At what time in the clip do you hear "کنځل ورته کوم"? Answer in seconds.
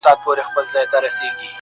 0.55-1.47